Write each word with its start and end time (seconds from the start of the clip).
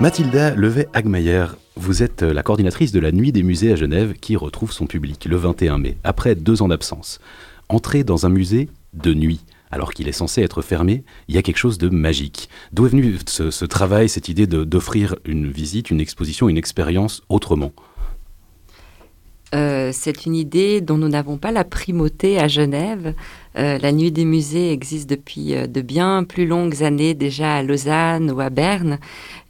Mathilda 0.00 0.54
Levet-Agmayer, 0.54 1.46
vous 1.74 2.04
êtes 2.04 2.22
la 2.22 2.44
coordinatrice 2.44 2.92
de 2.92 3.00
la 3.00 3.10
Nuit 3.10 3.32
des 3.32 3.42
musées 3.42 3.72
à 3.72 3.76
Genève 3.76 4.12
qui 4.12 4.36
retrouve 4.36 4.70
son 4.70 4.86
public 4.86 5.24
le 5.24 5.34
21 5.34 5.78
mai, 5.78 5.96
après 6.04 6.36
deux 6.36 6.62
ans 6.62 6.68
d'absence. 6.68 7.18
Entrer 7.68 8.04
dans 8.04 8.24
un 8.24 8.28
musée 8.28 8.68
de 8.94 9.12
nuit, 9.12 9.40
alors 9.72 9.92
qu'il 9.92 10.06
est 10.06 10.12
censé 10.12 10.40
être 10.42 10.62
fermé, 10.62 11.02
il 11.26 11.34
y 11.34 11.38
a 11.38 11.42
quelque 11.42 11.56
chose 11.56 11.78
de 11.78 11.88
magique. 11.88 12.48
D'où 12.72 12.86
est 12.86 12.90
venu 12.90 13.18
ce, 13.26 13.64
travail, 13.64 14.08
cette 14.08 14.28
idée 14.28 14.46
d'offrir 14.46 15.16
une 15.24 15.50
visite, 15.50 15.90
une 15.90 16.00
exposition, 16.00 16.48
une 16.48 16.58
expérience 16.58 17.22
autrement? 17.28 17.72
Euh, 19.54 19.90
c'est 19.92 20.26
une 20.26 20.34
idée 20.34 20.80
dont 20.80 20.98
nous 20.98 21.08
n'avons 21.08 21.38
pas 21.38 21.52
la 21.52 21.64
primauté 21.64 22.38
à 22.38 22.48
Genève. 22.48 23.14
Euh, 23.56 23.78
la 23.78 23.92
Nuit 23.92 24.12
des 24.12 24.26
musées 24.26 24.72
existe 24.72 25.08
depuis 25.08 25.54
euh, 25.54 25.66
de 25.66 25.80
bien 25.80 26.24
plus 26.24 26.46
longues 26.46 26.82
années 26.82 27.14
déjà 27.14 27.56
à 27.56 27.62
Lausanne 27.62 28.30
ou 28.30 28.40
à 28.40 28.50
Berne. 28.50 28.98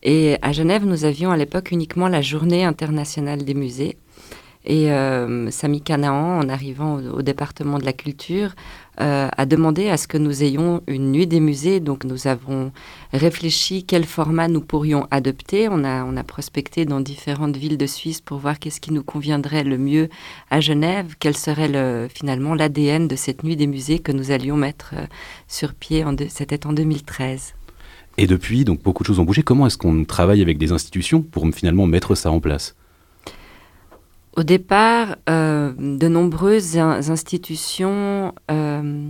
Et 0.05 0.37
à 0.43 0.53
Genève, 0.53 0.85
nous 0.85 1.05
avions 1.05 1.33
à 1.33 1.37
l'époque 1.37 1.73
uniquement 1.73 2.09
la 2.09 2.23
Journée 2.23 2.65
internationale 2.65 3.45
des 3.45 3.55
musées. 3.55 3.97
Et 4.65 4.89
Sami 5.51 5.81
Canaan, 5.81 6.41
en 6.41 6.49
arrivant 6.51 6.97
au, 6.97 7.23
département 7.23 7.79
de 7.79 7.87
la 7.87 7.95
culture, 7.95 8.55
euh, 9.01 9.29
a 9.37 9.47
demandé 9.47 9.89
à 9.89 9.97
ce 9.97 10.09
que 10.09 10.19
nous 10.19 10.43
ayons 10.43 10.83
une 10.87 11.13
nuit 11.13 11.27
des 11.27 11.41
musées. 11.41 11.81
Donc 11.81 12.05
nous 12.05 12.27
avons 12.27 12.73
réfléchi 13.13 13.85
quel 13.85 14.05
format 14.05 14.49
nous 14.49 14.61
pourrions 14.61 15.07
adopter. 15.11 15.69
On 15.71 15.85
a, 15.85 16.05
on 16.05 16.17
a 16.17 16.25
prospecté 16.25 16.85
dans 16.85 17.01
différentes 17.01 17.57
villes 17.57 17.79
de 17.79 17.87
Suisse 17.87 18.21
pour 18.21 18.39
voir 18.39 18.59
qu'est-ce 18.59 18.81
qui 18.81 18.93
nous 18.93 19.03
conviendrait 19.05 19.65
le 19.65 19.79
mieux 19.79 20.09
à 20.51 20.61
Genève, 20.61 21.15
quel 21.19 21.37
serait 21.37 21.69
le, 21.69 22.09
finalement 22.13 22.55
l'ADN 22.55 23.09
de 23.09 23.17
cette 23.17 23.45
nuit 23.45 23.57
des 23.57 23.67
musées 23.67 23.99
que 23.99 24.13
nous 24.13 24.31
allions 24.31 24.57
mettre 24.57 24.95
euh, 24.97 25.07
sur 25.47 25.75
pied. 25.75 26.05
C'était 26.29 26.67
en 26.67 26.73
2013. 26.73 27.55
Et 28.17 28.27
depuis, 28.27 28.65
donc 28.65 28.83
beaucoup 28.83 29.05
de 29.05 29.07
choses 29.07 29.21
ont 29.21 29.25
bougé. 29.25 29.43
Comment 29.43 29.67
est-ce 29.69 29.79
qu'on 29.79 30.05
travaille 30.05 30.43
avec 30.43 30.59
des 30.59 30.73
institutions 30.73 31.23
pour 31.23 31.47
finalement 31.55 31.87
mettre 31.87 32.17
ça 32.17 32.33
en 32.33 32.41
place? 32.41 32.75
Au 34.39 34.45
départ, 34.45 35.17
euh, 35.29 35.73
de 35.77 36.07
nombreuses 36.07 36.79
institutions 36.79 38.33
euh, 38.53 39.09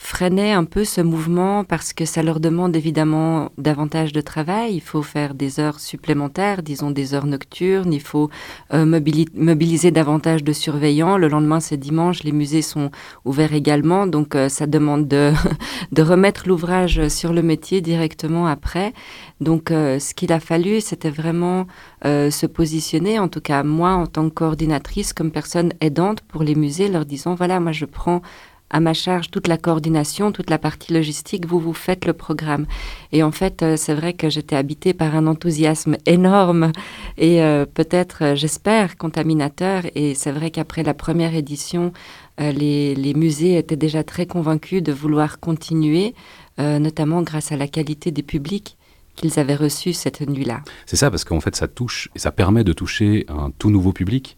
freiner 0.00 0.52
un 0.52 0.64
peu 0.64 0.84
ce 0.84 1.00
mouvement 1.00 1.64
parce 1.64 1.92
que 1.92 2.04
ça 2.04 2.22
leur 2.22 2.38
demande 2.38 2.76
évidemment 2.76 3.50
davantage 3.58 4.12
de 4.12 4.20
travail. 4.20 4.74
Il 4.74 4.80
faut 4.80 5.02
faire 5.02 5.34
des 5.34 5.58
heures 5.58 5.80
supplémentaires, 5.80 6.62
disons 6.62 6.92
des 6.92 7.14
heures 7.14 7.26
nocturnes. 7.26 7.92
Il 7.92 8.00
faut 8.00 8.30
euh, 8.72 8.86
mobiliser 8.86 9.90
davantage 9.90 10.44
de 10.44 10.52
surveillants. 10.52 11.18
Le 11.18 11.26
lendemain, 11.26 11.58
c'est 11.58 11.76
dimanche. 11.76 12.22
Les 12.22 12.30
musées 12.30 12.62
sont 12.62 12.92
ouverts 13.24 13.54
également. 13.54 14.06
Donc, 14.06 14.36
euh, 14.36 14.48
ça 14.48 14.68
demande 14.68 15.08
de, 15.08 15.32
de 15.92 16.02
remettre 16.02 16.46
l'ouvrage 16.46 17.08
sur 17.08 17.32
le 17.32 17.42
métier 17.42 17.80
directement 17.80 18.46
après. 18.46 18.92
Donc, 19.40 19.72
euh, 19.72 19.98
ce 19.98 20.14
qu'il 20.14 20.32
a 20.32 20.40
fallu, 20.40 20.80
c'était 20.80 21.10
vraiment 21.10 21.66
se 22.04 22.46
positionner, 22.46 23.18
en 23.18 23.26
tout 23.26 23.40
cas 23.40 23.64
moi, 23.64 23.90
en 23.90 24.06
tant 24.06 24.28
que 24.28 24.34
coordinatrice, 24.34 25.12
comme 25.12 25.32
personne 25.32 25.72
aidante 25.80 26.20
pour 26.20 26.44
les 26.44 26.54
musées, 26.54 26.88
leur 26.88 27.04
disant, 27.04 27.34
voilà, 27.34 27.58
moi, 27.58 27.72
je 27.72 27.86
prends 27.86 28.22
à 28.70 28.80
ma 28.80 28.92
charge 28.92 29.30
toute 29.30 29.48
la 29.48 29.56
coordination, 29.56 30.32
toute 30.32 30.50
la 30.50 30.58
partie 30.58 30.92
logistique, 30.92 31.46
vous 31.46 31.58
vous 31.58 31.72
faites 31.72 32.04
le 32.04 32.12
programme. 32.12 32.66
Et 33.12 33.22
en 33.22 33.32
fait, 33.32 33.62
euh, 33.62 33.76
c'est 33.76 33.94
vrai 33.94 34.12
que 34.12 34.28
j'étais 34.28 34.56
habitée 34.56 34.92
par 34.92 35.16
un 35.16 35.26
enthousiasme 35.26 35.96
énorme 36.06 36.72
et 37.16 37.42
euh, 37.42 37.64
peut-être, 37.66 38.22
euh, 38.22 38.34
j'espère, 38.34 38.96
contaminateur. 38.96 39.84
Et 39.94 40.14
c'est 40.14 40.32
vrai 40.32 40.50
qu'après 40.50 40.82
la 40.82 40.94
première 40.94 41.34
édition, 41.34 41.92
les, 42.38 43.14
musées 43.16 43.58
étaient 43.58 43.74
déjà 43.74 44.04
très 44.04 44.26
convaincus 44.26 44.80
de 44.80 44.92
vouloir 44.92 45.40
continuer, 45.40 46.14
notamment 46.56 47.22
grâce 47.22 47.50
à 47.50 47.56
la 47.56 47.66
qualité 47.66 48.12
des 48.12 48.22
publics 48.22 48.76
qu'ils 49.16 49.40
avaient 49.40 49.56
reçus 49.56 49.92
cette 49.92 50.20
nuit-là. 50.20 50.60
C'est 50.86 50.94
ça, 50.94 51.10
parce 51.10 51.24
qu'en 51.24 51.40
fait, 51.40 51.56
ça 51.56 51.66
touche 51.66 52.08
et 52.14 52.20
ça 52.20 52.30
permet 52.30 52.62
de 52.62 52.72
toucher 52.72 53.26
un 53.28 53.50
tout 53.58 53.70
nouveau 53.70 53.92
public 53.92 54.37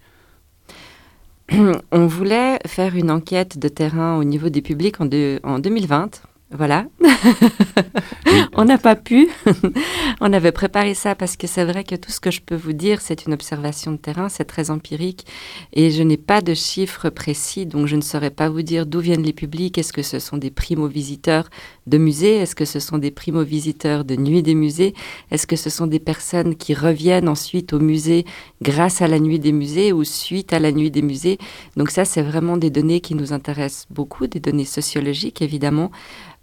on 1.92 2.06
voulait 2.06 2.58
faire 2.66 2.94
une 2.94 3.10
enquête 3.10 3.58
de 3.58 3.68
terrain 3.68 4.16
au 4.16 4.24
niveau 4.24 4.48
des 4.48 4.62
publics 4.62 5.00
en, 5.00 5.08
en 5.42 5.58
2020 5.58 6.22
voilà. 6.52 6.86
on 8.54 8.64
n'a 8.64 8.76
pas 8.76 8.96
pu. 8.96 9.28
on 10.20 10.32
avait 10.32 10.50
préparé 10.50 10.94
ça 10.94 11.14
parce 11.14 11.36
que 11.36 11.46
c'est 11.46 11.64
vrai 11.64 11.84
que 11.84 11.94
tout 11.94 12.10
ce 12.10 12.18
que 12.18 12.32
je 12.32 12.40
peux 12.40 12.56
vous 12.56 12.72
dire, 12.72 13.00
c'est 13.00 13.24
une 13.24 13.32
observation 13.32 13.92
de 13.92 13.96
terrain, 13.98 14.28
c'est 14.28 14.46
très 14.46 14.70
empirique 14.70 15.26
et 15.72 15.90
je 15.90 16.02
n'ai 16.02 16.16
pas 16.16 16.40
de 16.40 16.52
chiffres 16.52 17.08
précis, 17.08 17.66
donc 17.66 17.86
je 17.86 17.94
ne 17.94 18.00
saurais 18.00 18.30
pas 18.30 18.48
vous 18.48 18.62
dire 18.62 18.86
d'où 18.86 18.98
viennent 18.98 19.22
les 19.22 19.32
publics. 19.32 19.78
Est-ce 19.78 19.92
que 19.92 20.02
ce 20.02 20.18
sont 20.18 20.38
des 20.38 20.50
primo-visiteurs 20.50 21.48
de 21.86 21.98
musées? 21.98 22.38
Est-ce 22.38 22.56
que 22.56 22.64
ce 22.64 22.80
sont 22.80 22.98
des 22.98 23.12
primo-visiteurs 23.12 24.04
de 24.04 24.16
nuit 24.16 24.42
des 24.42 24.56
musées? 24.56 24.94
Est-ce 25.30 25.46
que 25.46 25.56
ce 25.56 25.70
sont 25.70 25.86
des 25.86 26.00
personnes 26.00 26.56
qui 26.56 26.74
reviennent 26.74 27.28
ensuite 27.28 27.72
au 27.72 27.78
musée 27.78 28.24
grâce 28.60 29.02
à 29.02 29.06
la 29.06 29.20
nuit 29.20 29.38
des 29.38 29.52
musées 29.52 29.92
ou 29.92 30.02
suite 30.02 30.52
à 30.52 30.58
la 30.58 30.72
nuit 30.72 30.90
des 30.90 31.02
musées? 31.02 31.38
Donc 31.76 31.90
ça, 31.90 32.04
c'est 32.04 32.22
vraiment 32.22 32.56
des 32.56 32.70
données 32.70 33.00
qui 33.00 33.14
nous 33.14 33.32
intéressent 33.32 33.86
beaucoup, 33.90 34.26
des 34.26 34.40
données 34.40 34.64
sociologiques 34.64 35.42
évidemment. 35.42 35.92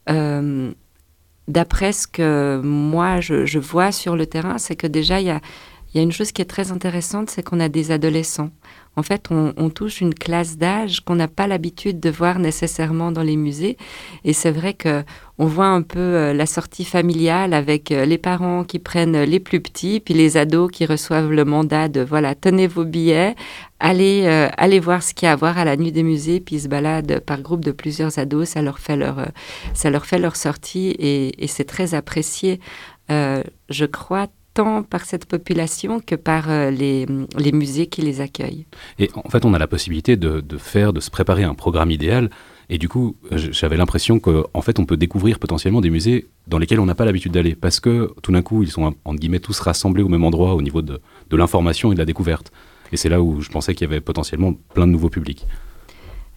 Euh, 0.09 0.71
d'après 1.47 1.91
ce 1.91 2.07
que 2.07 2.61
moi 2.63 3.19
je, 3.21 3.59
vois 3.59 3.91
sur 3.91 4.15
le 4.15 4.25
terrain, 4.25 4.57
c'est 4.57 4.75
que 4.75 4.87
déjà 4.87 5.19
il 5.19 5.27
y 5.27 5.31
a, 5.31 5.41
une 5.95 6.11
chose 6.11 6.31
qui 6.31 6.41
est 6.41 6.45
très 6.45 6.71
intéressante, 6.71 7.29
c'est 7.29 7.43
qu'on 7.43 7.59
a 7.59 7.69
des 7.69 7.91
adolescents. 7.91 8.51
En 8.95 9.03
fait, 9.03 9.27
on, 9.29 9.69
touche 9.69 10.01
une 10.01 10.15
classe 10.15 10.57
d'âge 10.57 11.01
qu'on 11.01 11.13
n'a 11.13 11.27
pas 11.27 11.45
l'habitude 11.45 11.99
de 11.99 12.09
voir 12.09 12.39
nécessairement 12.39 13.11
dans 13.11 13.21
les 13.21 13.35
musées. 13.35 13.77
Et 14.23 14.33
c'est 14.33 14.49
vrai 14.49 14.73
que 14.73 15.03
on 15.37 15.45
voit 15.45 15.67
un 15.67 15.83
peu 15.83 15.99
euh, 15.99 16.33
la 16.33 16.47
sortie 16.47 16.83
familiale 16.83 17.53
avec 17.53 17.91
euh, 17.91 18.05
les 18.05 18.17
parents 18.17 18.63
qui 18.63 18.79
prennent 18.79 19.21
les 19.21 19.39
plus 19.39 19.61
petits, 19.61 19.99
puis 19.99 20.15
les 20.15 20.35
ados 20.35 20.71
qui 20.71 20.87
reçoivent 20.87 21.31
le 21.31 21.45
mandat 21.45 21.89
de 21.89 22.01
voilà, 22.01 22.33
tenez 22.33 22.65
vos 22.65 22.85
billets, 22.85 23.35
allez, 23.79 24.23
euh, 24.25 24.49
allez 24.57 24.79
voir 24.79 25.03
ce 25.03 25.13
qu'il 25.13 25.27
y 25.27 25.29
a 25.29 25.33
à 25.33 25.35
voir 25.35 25.59
à 25.59 25.65
la 25.65 25.77
nuit 25.77 25.91
des 25.91 26.01
musées, 26.01 26.39
puis 26.39 26.55
ils 26.55 26.61
se 26.61 26.67
baladent 26.67 27.19
par 27.19 27.39
groupe 27.41 27.63
de 27.63 27.71
plusieurs 27.71 28.17
ados, 28.17 28.49
ça 28.49 28.63
leur 28.63 28.79
fait 28.79 28.95
leur, 28.95 29.27
ça 29.75 29.91
leur, 29.91 30.07
fait 30.07 30.17
leur 30.17 30.35
sortie 30.35 30.89
et, 30.97 31.43
et 31.43 31.47
c'est 31.47 31.65
très 31.65 31.93
apprécié. 31.93 32.59
je 33.09 33.85
crois 33.85 34.27
tant 34.57 34.81
par 34.81 35.05
cette 35.05 35.27
population 35.27 35.99
que 35.99 36.15
par 36.15 36.49
euh, 36.49 36.71
les, 36.71 37.51
musées 37.51 37.85
qui 37.85 38.01
les 38.01 38.21
accueillent. 38.21 38.65
Et 38.97 39.11
en 39.13 39.29
fait, 39.29 39.45
on 39.45 39.53
a 39.53 39.59
la 39.59 39.67
possibilité 39.67 40.17
de, 40.17 40.41
faire, 40.57 40.93
de 40.93 40.99
se 40.99 41.11
préparer 41.11 41.43
un 41.43 41.53
programme 41.53 41.91
idéal. 41.91 42.31
Et 42.69 42.79
du 42.79 42.89
coup, 42.89 43.15
j'avais 43.31 43.77
l'impression 43.77 44.19
qu'en 44.19 44.61
fait, 44.61 44.79
on 44.79 44.85
peut 44.85 44.97
découvrir 44.97 45.37
potentiellement 45.37 45.79
des 45.79 45.91
musées 45.91 46.27
dans 46.47 46.57
lesquels 46.57 46.79
on 46.79 46.87
n'a 46.87 46.95
pas 46.95 47.05
l'habitude 47.05 47.33
d'aller. 47.33 47.55
Parce 47.55 47.79
que 47.79 48.11
tout 48.23 48.31
d'un 48.31 48.41
coup, 48.41 48.63
ils 48.63 48.71
sont, 48.71 48.95
entre 49.05 49.19
guillemets, 49.19 49.39
tous 49.39 49.59
rassemblés 49.59 50.01
au 50.01 50.09
même 50.09 50.23
endroit 50.23 50.55
au 50.55 50.61
niveau 50.63 50.81
de 50.81 50.99
l'information 51.31 51.91
et 51.91 51.93
de 51.93 51.99
la 51.99 52.05
découverte. 52.05 52.51
Et 52.91 52.97
c'est 52.97 53.09
là 53.09 53.21
où 53.21 53.41
je 53.41 53.49
pensais 53.49 53.75
qu'il 53.75 53.87
y 53.87 53.91
avait 53.91 54.01
potentiellement 54.01 54.53
plein 54.73 54.87
de 54.87 54.91
nouveaux 54.91 55.09
publics. 55.09 55.45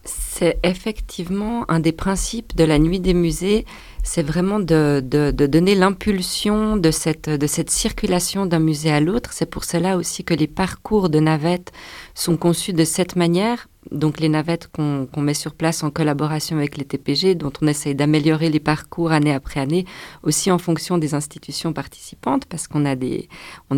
C'est 0.04 0.58
effectivement 0.62 1.64
un 1.70 1.80
des 1.80 1.92
principes 1.92 2.56
de 2.56 2.64
la 2.64 2.78
nuit 2.78 3.00
des 3.00 3.14
musées, 3.14 3.66
c'est 4.02 4.22
vraiment 4.22 4.60
de, 4.60 5.00
donner 5.30 5.74
l'impulsion 5.74 6.76
de 6.76 6.90
cette, 6.90 7.28
de 7.28 7.46
cette 7.46 7.70
circulation 7.70 8.46
d'un 8.46 8.58
musée 8.58 8.90
à 8.90 9.00
l'autre. 9.00 9.30
C'est 9.32 9.46
pour 9.46 9.64
cela 9.64 9.96
aussi 9.96 10.24
que 10.24 10.34
les 10.34 10.46
parcours 10.46 11.10
de 11.10 11.20
navettes 11.20 11.72
sont 12.14 12.36
conçus 12.36 12.72
de 12.72 12.84
cette 12.84 13.16
manière. 13.16 13.68
Donc 13.90 14.20
les 14.20 14.28
navettes 14.28 14.68
qu'on 14.68 15.08
met 15.16 15.34
sur 15.34 15.54
place 15.54 15.82
en 15.82 15.90
collaboration 15.90 16.56
avec 16.56 16.76
les 16.76 16.84
TPG, 16.84 17.34
dont 17.34 17.52
on 17.62 17.66
essaye 17.66 17.94
d'améliorer 17.94 18.50
les 18.50 18.60
parcours 18.60 19.10
année 19.10 19.32
après 19.34 19.60
année, 19.60 19.86
aussi 20.22 20.50
en 20.50 20.58
fonction 20.58 20.98
des 20.98 21.14
institutions 21.14 21.72
participantes, 21.72 22.44
parce 22.46 22.68
qu'on 22.68 22.84
a 22.84 22.92
a 22.92 22.96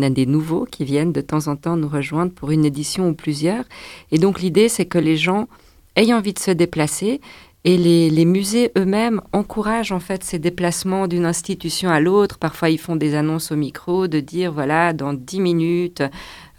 des 0.09 0.25
nouveaux 0.25 0.65
qui 0.65 0.83
viennent 0.83 1.13
de 1.13 1.21
temps 1.21 1.47
en 1.47 1.55
temps 1.55 1.77
nous 1.77 1.87
rejoindre 1.87 2.33
pour 2.33 2.51
une 2.51 2.65
édition 2.65 3.09
ou 3.09 3.13
plusieurs. 3.13 3.63
Et 4.11 4.17
donc 4.17 4.41
l'idée, 4.41 4.69
c'est 4.69 4.85
que 4.85 4.97
les 4.97 5.17
gens 5.17 5.47
aient 5.95 6.13
envie 6.13 6.33
de 6.33 6.39
se 6.39 6.51
déplacer 6.51 7.21
et 7.65 7.77
les, 7.77 8.25
musées 8.25 8.71
eux-mêmes 8.77 9.21
encouragent 9.31 9.93
en 9.93 10.01
fait 10.01 10.21
ces 10.25 10.37
déplacements 10.37 11.07
d'une 11.07 11.25
institution 11.25 11.89
à 11.89 12.01
l'autre. 12.01 12.37
Parfois, 12.37 12.69
ils 12.69 12.77
font 12.77 12.97
des 12.97 13.15
annonces 13.15 13.53
au 13.53 13.55
micro 13.55 14.07
de 14.07 14.19
dire 14.19 14.51
voilà, 14.51 14.91
dans 14.91 15.13
dix 15.13 15.39
minutes, 15.39 16.03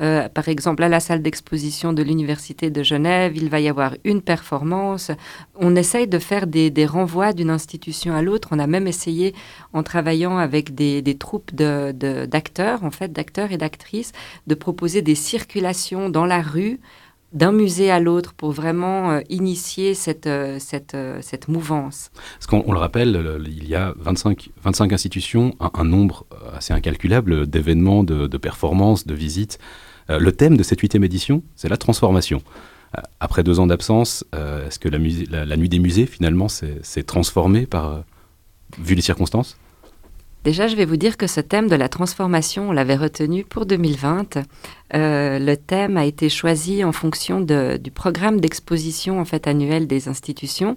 euh, 0.00 0.30
par 0.30 0.48
exemple, 0.48 0.82
à 0.82 0.88
la 0.88 1.00
salle 1.00 1.20
d'exposition 1.20 1.92
de 1.92 2.02
l'Université 2.02 2.70
de 2.70 2.82
Genève, 2.82 3.36
il 3.36 3.50
va 3.50 3.60
y 3.60 3.68
avoir 3.68 3.96
une 4.04 4.22
performance. 4.22 5.10
On 5.56 5.76
essaye 5.76 6.08
de 6.08 6.18
faire 6.18 6.46
des, 6.46 6.86
renvois 6.86 7.34
d'une 7.34 7.50
institution 7.50 8.14
à 8.14 8.22
l'autre. 8.22 8.48
On 8.52 8.58
a 8.58 8.66
même 8.66 8.86
essayé, 8.86 9.34
en 9.74 9.82
travaillant 9.82 10.38
avec 10.38 10.74
des, 10.74 11.16
troupes 11.18 11.54
d'acteurs, 11.54 12.82
en 12.82 12.90
fait, 12.90 13.12
d'acteurs 13.12 13.52
et 13.52 13.58
d'actrices, 13.58 14.12
de 14.46 14.54
proposer 14.54 15.02
des 15.02 15.14
circulations 15.14 16.08
dans 16.08 16.24
la 16.24 16.40
rue 16.40 16.80
d'un 17.34 17.50
musée 17.52 17.90
à 17.90 18.00
l'autre 18.00 18.32
pour 18.32 18.52
vraiment 18.52 19.10
euh, 19.10 19.20
initier 19.28 19.94
cette, 19.94 20.28
euh, 20.28 20.58
cette, 20.60 20.94
euh, 20.94 21.18
cette 21.20 21.48
mouvance. 21.48 22.10
Parce 22.38 22.46
qu'on 22.46 22.72
le 22.72 22.78
rappelle, 22.78 23.42
il 23.44 23.68
y 23.68 23.74
a 23.74 23.92
25, 23.98 24.50
25 24.62 24.92
institutions, 24.92 25.54
un, 25.60 25.84
nombre 25.84 26.24
assez 26.56 26.72
incalculable 26.72 27.46
d'événements, 27.46 28.04
de, 28.04 28.38
performances, 28.38 29.06
de 29.06 29.14
visites. 29.14 29.58
le 30.08 30.32
thème 30.32 30.56
de 30.56 30.62
cette 30.62 30.80
huitième 30.80 31.04
édition, 31.04 31.42
c'est 31.56 31.68
la 31.68 31.76
transformation. 31.76 32.42
après 33.20 33.42
deux 33.42 33.58
ans 33.60 33.66
d'absence, 33.66 34.24
est-ce 34.32 34.78
que 34.78 34.88
la, 34.88 35.44
la, 35.44 35.56
nuit 35.56 35.68
des 35.68 35.78
musées, 35.78 36.06
finalement, 36.06 36.48
s'est 36.48 37.02
transformée 37.02 37.66
par, 37.66 38.04
vu 38.78 38.94
les 38.94 39.02
circonstances? 39.02 39.58
Déjà, 40.44 40.68
je 40.68 40.76
vais 40.76 40.84
vous 40.84 40.98
dire 40.98 41.16
que 41.16 41.26
ce 41.26 41.40
thème 41.40 41.68
de 41.68 41.74
la 41.74 41.88
transformation, 41.88 42.68
on 42.68 42.72
l'avait 42.72 42.96
retenu 42.96 43.44
pour 43.44 43.64
2020. 43.64 44.36
Euh, 44.94 45.38
le 45.38 45.56
thème 45.56 45.96
a 45.96 46.04
été 46.04 46.28
choisi 46.28 46.84
en 46.84 46.92
fonction 46.92 47.40
du 47.40 47.90
programme 47.90 48.40
d'exposition 48.40 49.20
en 49.20 49.24
fait 49.24 49.46
annuel 49.46 49.86
des 49.86 50.06
institutions. 50.06 50.76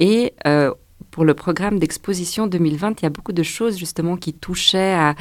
Et 0.00 0.34
euh, 0.46 0.74
pour 1.10 1.24
le 1.24 1.34
programme 1.34 1.78
d'exposition 1.78 2.46
2020, 2.46 3.00
il 3.00 3.04
y 3.04 3.06
a 3.06 3.10
beaucoup 3.10 3.32
de 3.32 3.42
choses 3.42 3.76
justement 3.76 4.16
qui 4.16 4.32
touchaient 4.32 4.94
à, 4.94 5.14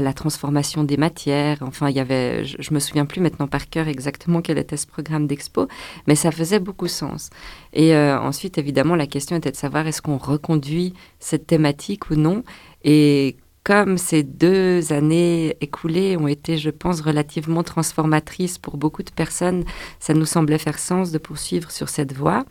la 0.00 0.12
transformation 0.12 0.84
des 0.84 0.96
matières. 0.96 1.58
Enfin, 1.60 1.90
il 1.90 1.96
y 1.96 2.00
avait, 2.00 2.44
je, 2.44 2.56
ne 2.70 2.74
me 2.74 2.80
souviens 2.80 3.04
plus 3.04 3.20
maintenant 3.20 3.46
par 3.46 3.68
cœur 3.68 3.88
exactement 3.88 4.40
quel 4.40 4.58
était 4.58 4.76
ce 4.76 4.86
programme 4.86 5.26
d'expo, 5.26 5.68
mais 6.06 6.14
ça 6.14 6.30
faisait 6.30 6.60
beaucoup 6.60 6.88
sens. 6.88 7.30
Et 7.72 7.94
euh, 7.94 8.18
ensuite, 8.18 8.56
évidemment, 8.56 8.96
la 8.96 9.06
question 9.06 9.36
était 9.36 9.50
de 9.50 9.56
savoir 9.56 9.86
est-ce 9.86 10.00
qu'on 10.00 10.16
reconduit 10.16 10.94
cette 11.18 11.46
thématique 11.46 12.10
ou 12.10 12.14
non. 12.14 12.44
Et 12.82 13.36
comme 13.64 13.98
ces 13.98 14.22
deux 14.22 14.92
années 14.92 15.56
écoulées 15.60 16.16
ont 16.16 16.28
été, 16.28 16.58
je 16.58 16.70
pense, 16.70 17.00
relativement 17.00 17.62
transformatrices 17.62 18.58
pour 18.58 18.76
beaucoup 18.76 19.02
de 19.02 19.10
personnes, 19.10 19.64
ça 20.00 20.14
nous 20.14 20.26
semblait 20.26 20.58
faire 20.58 20.78
sens 20.78 21.10
de 21.10 21.18
poursuivre 21.18 21.70
sur 21.70 21.88
cette 21.88 22.12
voie. 22.14 22.44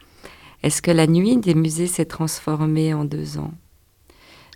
Est-ce 0.63 0.81
que 0.81 0.91
la 0.91 1.07
nuit 1.07 1.37
des 1.37 1.55
musées 1.55 1.87
s'est 1.87 2.05
transformée 2.05 2.93
en 2.93 3.03
deux 3.03 3.37
ans? 3.37 3.51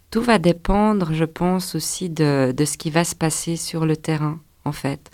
Tout 0.10 0.22
va 0.22 0.40
dépendre, 0.40 1.10
je 1.12 1.26
pense, 1.26 1.76
aussi 1.76 2.10
de, 2.10 2.54
ce 2.58 2.78
qui 2.78 2.90
va 2.90 3.04
se 3.04 3.14
passer 3.14 3.58
sur 3.58 3.86
le 3.86 3.98
terrain, 3.98 4.40
en 4.64 4.72
fait. 4.72 5.12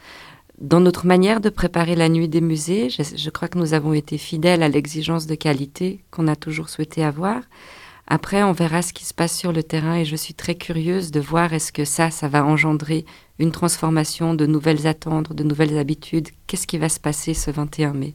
Dans 0.60 0.80
notre 0.80 1.08
manière 1.08 1.42
de 1.42 1.50
préparer 1.50 1.96
la 1.96 2.10
nuit 2.10 2.28
des 2.28 2.42
musées, 2.42 2.90
je, 2.90 3.30
crois 3.32 3.48
que 3.48 3.58
nous 3.58 3.74
avons 3.74 3.94
été 3.94 4.20
fidèles 4.20 4.62
à 4.62 4.70
l'exigence 4.70 5.26
de 5.26 5.34
qualité 5.34 6.04
qu'on 6.12 6.28
a 6.28 6.36
toujours 6.36 6.70
souhaité 6.70 7.04
avoir. 7.04 7.42
Après, 8.06 8.44
on 8.44 8.52
verra 8.52 8.84
ce 8.84 8.94
qui 8.94 9.04
se 9.04 9.16
passe 9.16 9.36
sur 9.36 9.52
le 9.52 9.64
terrain 9.64 9.96
et 9.96 10.06
je 10.06 10.16
suis 10.16 10.36
très 10.36 10.54
curieuse 10.54 11.10
de 11.10 11.20
voir 11.20 11.54
est-ce 11.54 11.72
que 11.72 11.86
ça, 11.86 12.12
ça 12.12 12.28
va 12.28 12.46
engendrer 12.46 13.04
une 13.40 13.52
transformation, 13.52 14.36
de 14.36 14.46
nouvelles 14.46 14.86
attentes, 14.86 15.34
de 15.34 15.44
nouvelles 15.44 15.80
habitudes. 15.80 16.30
Qu'est-ce 16.46 16.68
qui 16.68 16.78
va 16.78 16.90
se 16.90 17.00
passer 17.00 17.34
ce 17.34 17.50
21 17.50 17.94
mai? 17.94 18.14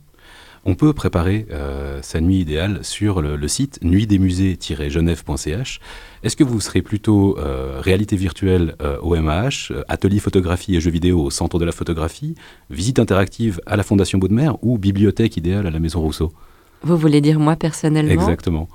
On 0.69 0.75
peut 0.75 0.93
préparer 0.93 1.47
euh, 1.51 2.03
sa 2.03 2.21
nuit 2.21 2.41
idéale 2.41 2.81
sur 2.83 3.23
le, 3.23 3.49
site 3.49 3.79
nuitdesmusées-genève.ch. 3.83 5.81
Est-ce 6.23 6.37
que 6.37 6.45
vous 6.45 6.61
serez 6.61 6.83
plutôt 6.83 7.39
euh, 7.39 7.81
réalité 7.81 8.17
virtuelle 8.17 8.77
euh, 8.83 8.99
au 9.01 9.17
MAH, 9.17 9.73
atelier 9.89 10.21
photographie 10.21 10.77
et 10.77 10.81
jeux 10.81 10.91
vidéo 10.91 11.23
au 11.23 11.31
Centre 11.31 11.59
de 11.59 11.65
la 11.65 11.73
photographie, 11.73 12.35
visite 12.69 12.99
interactive 12.99 13.63
à 13.65 13.77
la 13.77 13.83
Fondation 13.83 14.19
Baudemer 14.19 14.51
ou 14.61 14.77
bibliothèque 14.77 15.39
idéale 15.39 15.67
à 15.67 15.71
la 15.71 15.79
Maison 15.79 16.03
Rousseau? 16.03 16.35
Vous 16.83 16.99
voulez 16.99 17.23
dire 17.23 17.41
moi 17.41 17.57
personnellement? 17.57 18.13
Exactement. 18.13 18.69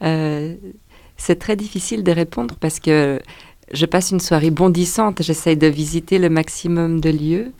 C'est 1.16 1.38
très 1.38 1.54
difficile 1.54 2.02
de 2.02 2.10
répondre 2.10 2.56
parce 2.58 2.80
que 2.80 3.20
je 3.72 3.86
passe 3.86 4.10
une 4.10 4.18
soirée 4.18 4.50
bondissante, 4.50 5.22
j'essaye 5.22 5.56
de 5.56 5.68
visiter 5.68 6.18
le 6.18 6.28
maximum 6.28 7.00
de 7.00 7.10
lieux. 7.10 7.52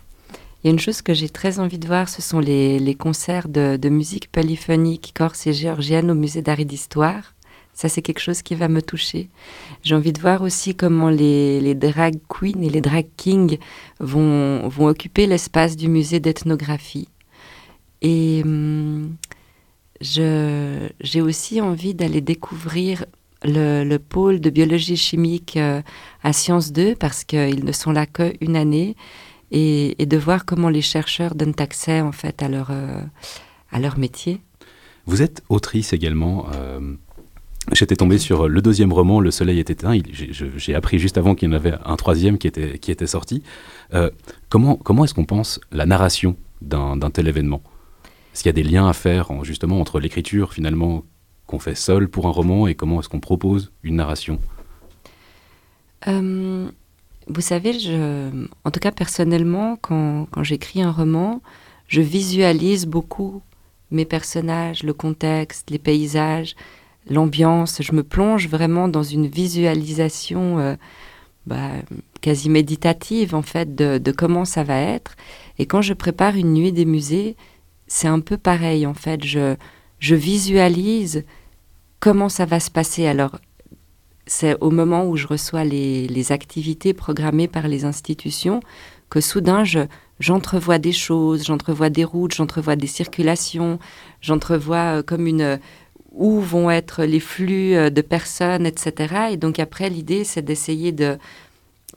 Il 0.64 0.68
y 0.68 0.70
a 0.70 0.72
une 0.72 0.80
chose 0.80 1.02
que 1.02 1.12
j'ai 1.12 1.28
très 1.28 1.58
envie 1.60 1.78
de 1.78 1.86
voir, 1.86 2.08
ce 2.08 2.22
sont 2.22 2.40
les, 2.40 2.96
concerts 2.98 3.48
de, 3.50 3.88
musique 3.90 4.32
polyphonique 4.32 5.12
corse 5.14 5.46
et 5.46 5.52
géorgienne 5.52 6.10
au 6.10 6.14
musée 6.14 6.40
d'art 6.40 6.58
et 6.58 6.64
d'histoire. 6.64 7.34
Ça, 7.74 7.90
c'est 7.90 8.00
quelque 8.00 8.20
chose 8.20 8.40
qui 8.40 8.54
va 8.54 8.68
me 8.68 8.80
toucher. 8.80 9.28
J'ai 9.82 9.94
envie 9.94 10.14
de 10.14 10.20
voir 10.20 10.40
aussi 10.40 10.74
comment 10.74 11.10
les, 11.10 11.74
drag 11.74 12.14
queens 12.28 12.62
et 12.62 12.70
les 12.70 12.80
drag 12.80 13.04
kings 13.18 13.58
vont, 14.00 14.70
occuper 14.78 15.26
l'espace 15.26 15.76
du 15.76 15.88
musée 15.88 16.18
d'ethnographie. 16.18 17.08
Et 18.00 18.40
hum, 18.42 19.16
j'ai 20.00 21.20
aussi 21.20 21.60
envie 21.60 21.92
d'aller 21.92 22.22
découvrir 22.22 23.04
le, 23.42 23.98
pôle 23.98 24.40
de 24.40 24.48
biologie 24.48 24.96
chimique 24.96 25.58
euh, 25.58 25.82
à 26.22 26.32
Sciences 26.32 26.72
2 26.72 26.94
parce 26.94 27.24
qu'ils 27.24 27.66
ne 27.66 27.72
sont 27.72 27.92
là 27.92 28.06
qu'une 28.06 28.56
année 28.56 28.96
et, 29.54 30.06
de 30.06 30.16
voir 30.16 30.44
comment 30.44 30.68
les 30.68 30.82
chercheurs 30.82 31.34
donnent 31.34 31.54
accès 31.58 32.00
en 32.00 32.12
fait 32.12 32.42
à 32.42 32.48
leur, 32.48 32.68
euh, 32.70 33.00
à 33.70 33.78
leur 33.78 33.98
métier. 33.98 34.40
Vous 35.06 35.22
êtes 35.22 35.42
autrice 35.48 35.92
également. 35.92 36.46
Euh, 36.54 36.94
j'étais 37.72 37.96
tombé 37.96 38.18
sur 38.18 38.48
le 38.48 38.60
deuxième 38.60 38.92
roman, 38.92 39.20
Le 39.20 39.30
Soleil 39.30 39.60
est 39.60 39.70
éteint. 39.70 39.96
J'ai 40.10 40.74
appris 40.74 40.98
juste 40.98 41.18
avant 41.18 41.34
qu'il 41.34 41.48
y 41.48 41.52
en 41.52 41.54
avait 41.54 41.74
un 41.84 41.96
troisième 41.96 42.36
qui 42.36 42.48
était, 42.48 42.78
qui 42.78 42.90
était 42.90 43.06
sorti. 43.06 43.42
Euh, 43.94 44.10
comment 44.48 44.76
comment 44.76 45.04
est-ce 45.04 45.14
qu'on 45.14 45.24
pense 45.24 45.60
la 45.70 45.86
narration 45.86 46.36
d'un 46.60 46.98
tel 47.10 47.28
événement? 47.28 47.62
Est-ce 48.32 48.42
qu'il 48.42 48.48
y 48.48 48.58
a 48.58 48.62
des 48.62 48.68
liens 48.68 48.88
à 48.88 48.92
faire 48.92 49.44
justement 49.44 49.80
entre 49.80 50.00
l'écriture 50.00 50.52
finalement 50.52 51.04
qu'on 51.46 51.60
fait 51.60 51.76
seul 51.76 52.08
pour 52.08 52.26
un 52.26 52.30
roman 52.30 52.66
et 52.66 52.74
comment 52.74 52.98
est-ce 52.98 53.08
qu'on 53.08 53.20
propose 53.20 53.70
une 53.84 53.96
narration? 53.96 54.40
Vous 57.28 57.40
savez, 57.40 57.78
je, 57.78 58.46
en 58.64 58.70
tout 58.70 58.80
cas 58.80 58.90
personnellement, 58.90 59.76
quand, 59.80 60.26
quand 60.30 60.42
j'écris 60.42 60.82
un 60.82 60.92
roman, 60.92 61.40
je 61.88 62.00
visualise 62.00 62.86
beaucoup 62.86 63.42
mes 63.90 64.04
personnages, 64.04 64.82
le 64.82 64.92
contexte, 64.92 65.70
les 65.70 65.78
paysages, 65.78 66.54
l'ambiance. 67.08 67.82
Je 67.82 67.92
me 67.92 68.02
plonge 68.02 68.48
vraiment 68.48 68.88
dans 68.88 69.02
une 69.02 69.26
visualisation 69.26 70.58
euh, 70.58 70.76
bah, 71.46 71.70
quasi 72.20 72.48
méditative 72.48 73.34
en 73.34 73.42
fait 73.42 73.74
de, 73.74 73.98
de, 73.98 74.12
comment 74.12 74.44
ça 74.44 74.64
va 74.64 74.80
être. 74.80 75.16
Et 75.58 75.66
quand 75.66 75.82
je 75.82 75.94
prépare 75.94 76.36
une 76.36 76.52
nuit 76.54 76.72
des 76.72 76.84
musées, 76.84 77.36
c'est 77.86 78.08
un 78.08 78.20
peu 78.20 78.36
pareil 78.36 78.86
en 78.86 78.94
fait. 78.94 79.24
Je, 79.24 79.56
je 79.98 80.14
visualise 80.14 81.24
comment 82.00 82.28
ça 82.28 82.46
va 82.46 82.60
se 82.60 82.70
passer. 82.70 83.06
Alors 83.06 83.38
c'est 84.26 84.56
au 84.60 84.70
moment 84.70 85.06
où 85.06 85.16
je 85.16 85.26
reçois 85.26 85.64
les, 85.64 86.32
activités 86.32 86.94
programmées 86.94 87.48
par 87.48 87.68
les 87.68 87.84
institutions 87.84 88.60
que 89.10 89.20
soudain 89.20 89.64
j'entrevois 90.20 90.78
des 90.78 90.92
choses, 90.92 91.44
j'entrevois 91.44 91.90
des 91.90 92.04
routes, 92.04 92.34
j'entrevois 92.34 92.76
des 92.76 92.86
circulations, 92.86 93.78
j'entrevois 94.20 94.98
euh, 94.98 95.02
comme 95.02 95.26
une 95.26 95.58
où 96.12 96.40
vont 96.40 96.70
être 96.70 97.04
les 97.04 97.20
flux 97.20 97.74
euh, 97.74 97.90
de 97.90 98.00
personnes, 98.00 98.66
etc. 98.66 99.32
Et 99.32 99.36
donc 99.36 99.58
après 99.58 99.90
l'idée 99.90 100.24
c'est 100.24 100.42
d'essayer 100.42 100.92
de 100.92 101.18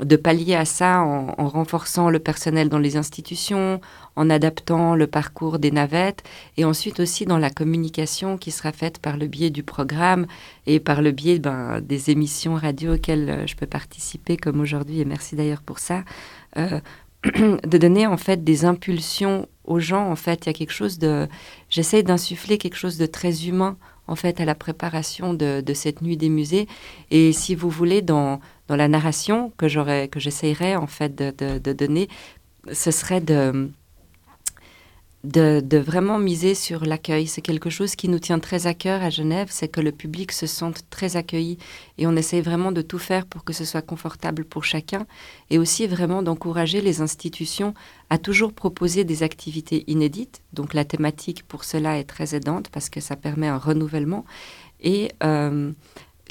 de 0.04 0.16
pallier 0.16 0.56
à 0.56 0.66
ça 0.66 1.02
en, 1.02 1.48
renforçant 1.48 2.10
le 2.10 2.20
personnel 2.20 2.70
dans 2.70 2.80
les 2.80 2.98
institutions, 2.98 3.82
en 4.16 4.30
adaptant 4.30 4.96
le 4.96 5.08
parcours 5.08 5.60
des 5.60 5.72
navettes 5.72 6.24
et 6.58 6.66
ensuite 6.66 7.00
aussi 7.00 7.26
dans 7.26 7.38
la 7.38 7.50
communication 7.50 8.38
qui 8.38 8.52
sera 8.52 8.72
faite 8.72 9.00
par 9.00 9.18
le 9.18 9.28
biais 9.28 9.50
du 9.50 9.64
programme 9.64 10.28
et 10.66 10.80
par 10.80 11.02
le 11.02 11.12
biais 11.12 11.40
ben, 11.40 11.82
des 11.82 12.10
émissions 12.10 12.56
radio 12.56 12.96
auxquelles 12.96 13.30
euh, 13.30 13.48
je 13.48 13.56
peux 13.56 13.66
participer 13.66 14.38
comme 14.38 14.60
aujourd'hui 14.60 15.00
et 15.00 15.06
merci 15.06 15.36
d'ailleurs 15.36 15.62
pour 15.62 15.80
ça. 15.80 16.04
Euh, 16.58 16.80
de 17.24 17.78
donner 17.78 18.06
en 18.06 18.18
fait 18.18 18.44
des 18.44 18.66
impulsions 18.66 19.48
aux 19.64 19.80
gens 19.80 20.10
en 20.12 20.16
fait 20.16 20.46
il 20.46 20.50
y 20.50 20.52
a 20.52 20.54
quelque 20.54 20.72
chose 20.72 21.00
de 21.00 21.28
j'essaie 21.68 22.04
d'insuffler 22.04 22.60
quelque 22.60 22.78
chose 22.78 22.98
de 22.98 23.08
très 23.08 23.48
humain 23.48 23.76
en 24.08 24.16
fait 24.16 24.40
à 24.40 24.46
la 24.46 24.56
préparation 24.56 25.34
de, 25.34 25.64
cette 25.74 26.02
nuit 26.02 26.18
des 26.18 26.30
musées. 26.30 26.68
Et 27.12 27.34
si 27.34 27.56
vous 27.56 27.70
voulez, 27.70 28.02
dans, 28.02 28.40
dans 28.68 28.76
la 28.76 28.88
narration 28.88 29.52
que 29.58 29.68
j'aurais, 29.68 30.08
que 30.08 30.78
en 30.78 30.88
fait 30.88 31.16
de, 31.16 31.60
de, 31.60 31.74
donner, 31.74 32.08
ce 32.72 32.92
serait 32.92 33.22
de 33.22 33.70
de, 35.24 35.78
vraiment 35.78 36.20
miser 36.20 36.56
sur 36.56 36.86
l'accueil. 36.86 37.28
C'est 37.28 37.42
quelque 37.42 37.70
chose 37.70 37.96
qui 37.96 38.08
nous 38.08 38.20
tient 38.20 38.40
très 38.40 38.68
à 38.68 38.74
cœur 38.74 39.04
à 39.04 39.10
Genève, 39.10 39.48
c'est 39.52 39.68
que 39.68 39.82
le 39.82 39.92
public 39.92 40.32
se 40.32 40.48
sente 40.48 40.84
très 40.90 41.18
accueilli 41.18 41.58
et 41.98 42.08
on 42.08 42.16
essaye 42.16 42.42
vraiment 42.42 42.72
de 42.72 42.82
tout 42.82 43.00
faire 43.00 43.26
pour 43.26 43.44
que 43.44 43.54
ce 43.54 43.66
soit 43.66 43.82
confortable 43.82 44.46
pour 44.46 44.64
chacun 44.64 45.06
et 45.50 45.58
aussi 45.58 45.88
vraiment 45.88 46.22
d'encourager 46.22 46.82
les 46.82 47.02
institutions 47.02 47.74
à 48.10 48.18
toujours 48.18 48.54
proposer 48.54 49.04
des 49.04 49.24
activités 49.24 49.84
inédites. 49.88 50.42
Donc 50.54 50.74
la 50.74 50.86
thématique 50.86 51.44
pour 51.44 51.64
cela 51.64 51.98
est 51.98 52.06
très 52.06 52.36
aidante 52.36 52.70
parce 52.70 52.90
que 52.90 53.02
ça 53.02 53.16
permet 53.16 53.48
un 53.48 53.58
renouvellement 53.58 54.26
et 54.80 55.12
euh, 55.24 55.72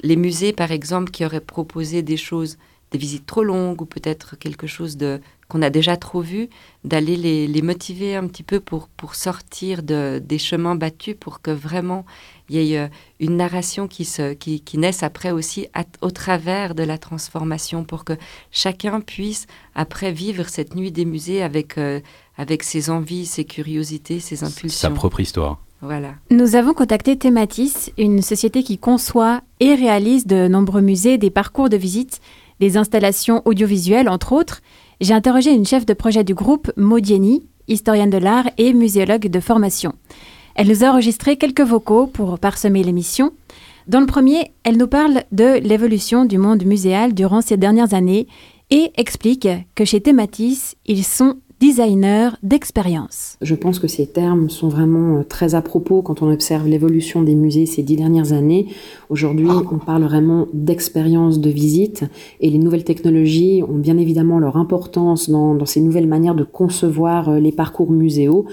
les 0.03 0.17
musées 0.17 0.53
par 0.53 0.73
exemple 0.73 1.11
qui 1.11 1.25
auraient 1.25 1.41
proposé 1.41 2.03
des 2.03 2.17
choses 2.17 2.59
des 2.93 2.99
visites 2.99 3.27
trop 3.27 3.43
longues 3.43 3.83
ou 3.83 3.87
peut-être 3.87 4.37
quelque 4.37 4.67
chose 4.67 4.97
de 4.97 5.21
qu'on 5.49 5.63
a 5.63 5.71
déjà 5.71 5.97
trop 5.97 6.23
vu, 6.23 6.49
d'aller 6.83 7.17
les, 7.17 7.63
motiver 7.63 8.17
un 8.17 8.27
petit 8.27 8.43
peu 8.43 8.59
pour, 8.59 8.89
pour 8.89 9.15
sortir 9.15 9.85
de, 9.85 10.21
des 10.25 10.39
chemins 10.39 10.75
battus 10.75 11.15
pour 11.19 11.41
que 11.41 11.53
vraiment 11.53 12.05
il 12.49 12.57
y 12.57 12.75
ait 12.75 12.79
euh, 12.79 12.89
une 13.21 13.37
narration 13.37 13.87
qui, 13.87 14.05
se, 14.05 14.33
qui, 14.33 14.61
qui 14.61 14.77
naisse 14.77 15.05
après 15.05 15.31
aussi 15.31 15.69
au 16.01 16.11
travers 16.11 16.75
de 16.75 16.83
la 16.83 16.99
transformation 16.99 17.85
pour 17.85 18.05
que 18.05 18.15
chacun 18.51 19.01
puisse 19.01 19.47
après 19.77 20.11
vivre 20.11 20.49
cette 20.49 20.75
nuit 20.75 20.91
des 20.91 21.05
musées 21.05 21.43
avec, 21.43 21.79
euh, 21.79 22.01
avec 22.37 22.65
ses 22.65 22.91
envies, 22.91 23.27
ses 23.27 23.45
curiosités, 23.45 24.19
ses 24.19 24.43
impulsions. 24.43 24.89
Sa 24.89 24.91
propre 24.91 25.21
histoire. 25.21 25.61
Voilà. 25.83 26.15
Nous 26.31 26.57
avons 26.57 26.73
contacté 26.73 27.17
Thématis, 27.17 27.93
une 27.99 28.23
société 28.23 28.63
qui 28.63 28.79
conçoit 28.79 29.43
et 29.61 29.75
réalise 29.75 30.27
de 30.27 30.49
nombreux 30.49 30.81
musées, 30.81 31.19
des 31.19 31.31
parcours 31.31 31.69
de 31.69 31.77
visite 31.77 32.21
des 32.61 32.77
installations 32.77 33.43
audiovisuelles, 33.45 34.09
entre 34.09 34.33
autres, 34.33 34.63
j'ai 35.01 35.15
interrogé 35.15 35.53
une 35.53 35.67
chef 35.67 35.85
de 35.85 35.93
projet 35.93 36.25
du 36.25 36.35
groupe, 36.35 36.73
Maudieni, 36.77 37.47
historienne 37.69 38.11
de 38.11 38.19
l'art 38.19 38.49
et 38.57 38.73
muséologue 38.73 39.29
de 39.29 39.41
formation. 39.41 39.93
Elle 40.55 40.69
nous 40.69 40.85
a 40.85 40.89
enregistré 40.89 41.37
quelques 41.37 41.61
vocaux 41.61 42.07
pour 42.07 42.39
parsemer 42.39 42.83
l'émission. 42.83 43.33
Dans 43.89 44.01
le 44.01 44.07
premier, 44.07 44.53
elle 44.65 44.79
nous 44.79 44.87
parle 44.87 45.25
de 45.33 45.59
l'évolution 45.59 46.25
du 46.25 46.39
monde 46.39 46.65
muséal 46.65 47.13
durant 47.13 47.43
ces 47.43 47.57
dernières 47.57 47.93
années 47.93 48.27
et 48.71 48.91
explique 48.97 49.49
que 49.75 49.85
chez 49.85 50.01
Thématis, 50.01 50.77
ils 50.87 51.05
sont 51.05 51.37
designers 51.59 52.31
d'expérience. 52.43 53.39
Je 53.41 53.55
pense 53.55 53.79
que 53.79 53.89
ces 53.89 54.07
termes 54.07 54.51
sont 54.51 54.69
vraiment 54.69 55.19
euh, 55.19 55.23
très 55.23 55.55
à 55.55 55.63
propos 55.63 56.03
quand 56.03 56.21
on 56.21 56.31
observe 56.31 56.69
l'évolution 56.69 57.23
des 57.23 57.35
musées 57.35 57.65
ces 57.65 57.83
dix 57.83 57.97
dernières 57.97 58.33
années. 58.33 58.67
Aujourd'hui, 59.09 59.49
on 59.49 59.79
parle 59.79 60.05
vraiment 60.05 60.49
d'expérience 60.53 61.41
de 61.41 61.49
visite 61.49 62.05
et 62.41 62.51
les 62.51 62.59
nouvelles 62.59 62.85
technologies 62.85 63.63
ont 63.67 63.79
bien 63.79 63.97
évidemment 63.97 64.39
leur 64.39 64.57
importance 64.57 65.31
dans, 65.31 65.55
dans 65.55 65.67
ces 65.67 65.81
nouvelles 65.81 66.07
manières 66.07 66.35
de 66.35 66.45
concevoir 66.45 67.31
euh, 67.31 67.39
les 67.39 67.53
parcours 67.53 67.91
muséaux. 67.91 68.47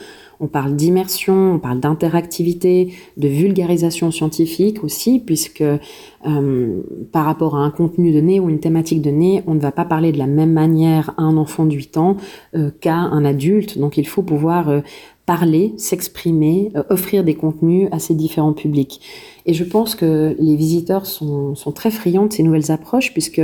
On 0.44 0.48
parle 0.48 0.76
d'immersion, 0.76 1.54
on 1.54 1.60
parle 1.60 1.80
d'interactivité, 1.80 2.92
de 3.16 3.30
vulgarisation 3.30 4.12
scientifique 4.12 4.84
aussi, 4.84 5.22
puisque 5.26 5.62
euh, 5.62 6.82
par 7.14 7.24
rapport 7.24 7.56
à 7.56 7.60
un 7.60 7.72
contenu 7.72 8.12
donné 8.12 8.42
ou 8.42 8.50
une 8.50 8.60
thématique 8.60 9.02
donnée, 9.02 9.42
on 9.48 9.54
ne 9.54 9.62
va 9.62 9.72
pas 9.72 9.86
parler 9.86 10.12
de 10.12 10.18
la 10.18 10.28
même 10.28 10.52
manière 10.52 11.14
à 11.16 11.22
un 11.22 11.38
enfant 11.38 11.64
de 11.64 11.74
8 11.74 11.96
ans 11.96 12.18
euh, 12.58 12.72
qu'à 12.82 12.98
un 12.98 13.24
adulte. 13.24 13.78
Donc 13.78 13.96
il 13.96 14.06
faut 14.06 14.22
pouvoir 14.22 14.68
euh, 14.68 14.82
parler, 15.26 15.74
s'exprimer, 15.78 16.74
offrir 16.90 17.24
des 17.24 17.36
contenus 17.36 17.88
à 17.94 18.00
ces 18.00 18.14
différents 18.14 18.52
publics. 18.52 19.00
Et 19.46 19.54
je 19.54 19.64
pense 19.64 19.96
que 19.96 20.36
les 20.38 20.58
visiteurs 20.58 21.06
sont, 21.06 21.56
sont, 21.56 21.72
très 21.72 21.92
friands 21.92 22.26
de 22.26 22.34
ces 22.34 22.44
nouvelles 22.44 22.70
approches, 22.70 23.14
puisque 23.14 23.42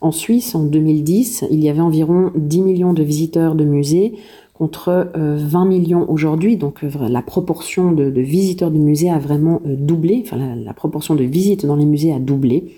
en 0.00 0.12
Suisse, 0.12 0.54
en 0.54 0.62
2010, 0.62 1.46
il 1.50 1.64
y 1.64 1.68
avait 1.68 1.80
environ 1.80 2.30
10 2.36 2.60
millions 2.62 2.92
de 2.92 3.02
visiteurs 3.02 3.56
de 3.56 3.64
musées 3.64 4.14
contre 4.56 5.10
20 5.14 5.62
euh, 5.62 5.68
millions 5.68 6.10
aujourd'hui. 6.10 6.56
Donc 6.56 6.82
euh, 6.82 6.90
la 7.08 7.22
proportion 7.22 7.92
de, 7.92 8.04
visiteurs 8.20 8.70
du 8.70 8.78
musée 8.78 9.10
a 9.10 9.18
vraiment 9.18 9.60
euh, 9.66 9.76
doublé, 9.76 10.22
enfin 10.24 10.36
la, 10.36 10.74
proportion 10.74 11.14
de 11.14 11.24
visites 11.24 11.66
dans 11.66 11.76
les 11.76 11.84
musées 11.84 12.12
a 12.12 12.18
doublé. 12.18 12.72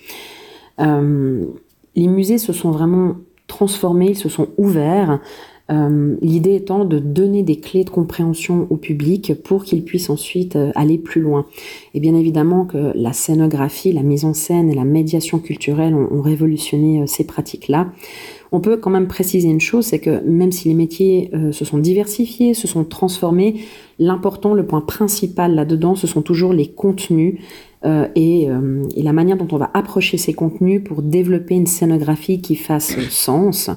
les 0.79 2.07
musées 2.07 2.39
se 2.39 2.53
sont 2.53 2.71
vraiment 2.71 3.17
transformés, 3.47 4.11
ils 4.11 4.17
se 4.17 4.29
sont 4.29 4.49
ouverts. 4.59 5.21
L'idée 5.71 6.55
étant 6.55 6.87
de 6.87 6.99
donner 6.99 7.43
des 7.43 7.61
clés 7.61 7.85
de 7.85 7.91
compréhension 7.91 8.67
au 8.71 8.77
public 8.77 9.35
pour 9.43 9.65
qu'il 9.65 9.85
puisse 9.85 10.09
ensuite 10.09 10.57
aller 10.75 10.97
plus 10.97 11.21
loin. 11.21 11.45
Et 11.93 12.01
bien 12.01 12.15
évidemment 12.15 12.65
que 12.65 12.93
la 12.95 13.13
scénographie, 13.13 13.93
la 13.93 14.03
mise 14.03 14.25
en 14.25 14.33
scène 14.33 14.71
et 14.71 14.75
la 14.75 14.85
médiation 14.85 15.39
culturelle 15.39 15.95
ont 15.95 16.23
révolutionné 16.23 17.07
ces 17.07 17.25
pratiques-là. 17.25 17.89
On 18.51 18.61
peut 18.61 18.79
quand 18.79 18.91
même 18.91 19.09
préciser 19.09 19.49
une 19.49 19.61
chose, 19.61 19.87
c'est 19.87 19.99
que 19.99 20.23
même 20.25 20.53
si 20.53 20.69
les 20.69 20.75
métiers 20.75 21.31
euh, 21.35 21.53
se 21.53 21.65
sont 21.65 21.79
diversifiés, 21.79 22.55
se 22.55 22.67
sont 22.67 22.85
transformés, 22.85 23.61
l'important, 23.99 24.55
le 24.55 24.67
point 24.67 24.81
principal 24.81 25.55
là-dedans, 25.55 25.95
ce 25.95 26.07
sont 26.07 26.23
toujours 26.23 26.53
les 26.53 26.69
contenus 26.69 27.39
euh, 27.85 28.09
euh, 28.17 28.85
et, 28.97 29.03
la 29.03 29.13
manière 29.13 29.37
dont 29.37 29.49
on 29.53 29.59
va 29.59 29.71
approcher 29.75 30.17
ces 30.17 30.33
contenus 30.33 30.83
pour 30.83 31.03
développer 31.03 31.55
une 31.55 31.67
scénographie 31.67 32.41
qui 32.41 32.57
fasse 32.57 32.99
sens. 33.11 33.71